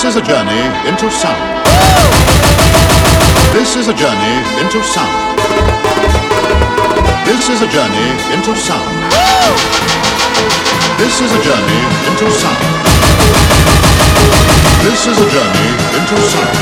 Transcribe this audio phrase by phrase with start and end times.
[0.00, 1.44] This is a journey into sound.
[3.52, 5.36] This is a journey into sound.
[7.28, 8.88] This is a journey into sound.
[10.96, 12.64] This is a journey into sound.
[14.88, 16.56] This is a journey into sound.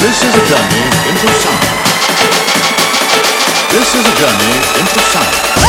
[0.00, 1.64] This is a journey into sound.
[3.68, 5.67] This is a journey into sound.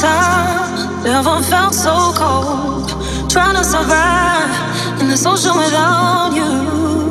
[0.00, 1.02] time.
[1.04, 2.88] Never felt so cold.
[3.30, 7.09] Trying to survive in the social without you.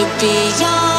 [0.00, 0.89] To be young.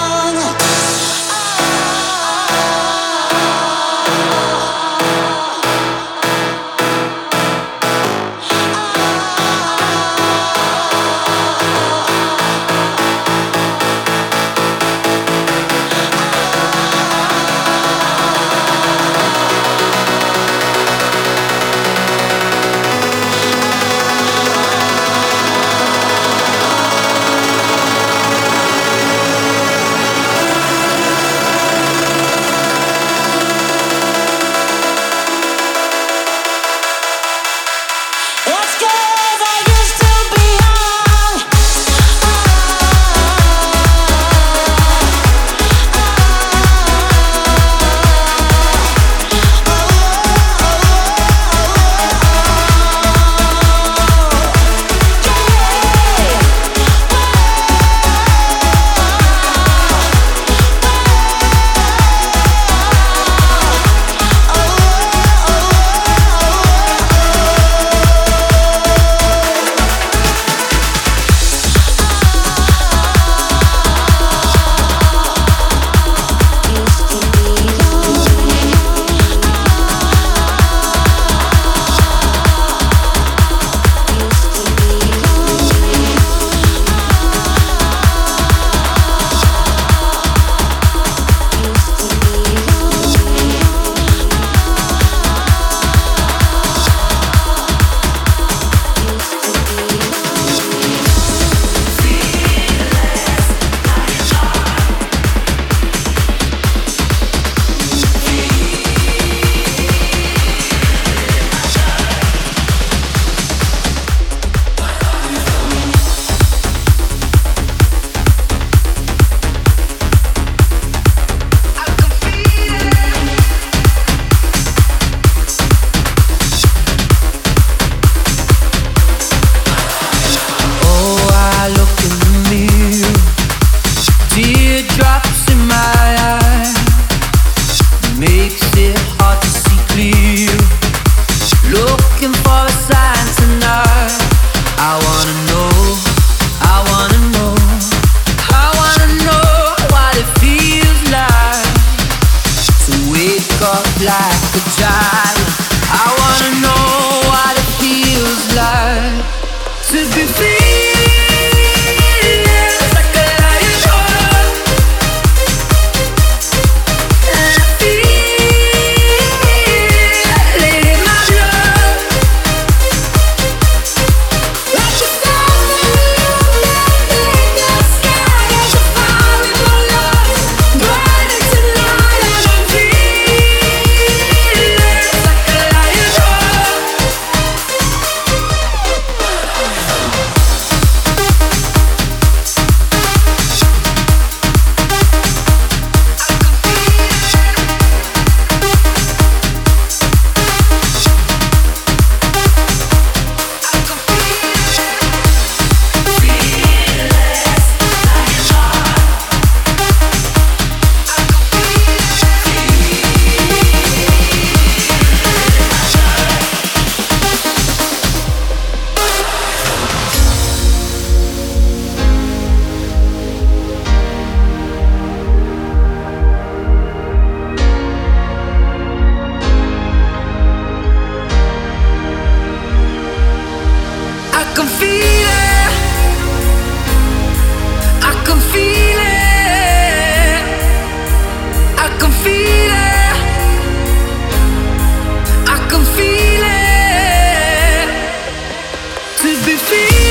[249.52, 250.11] it feel?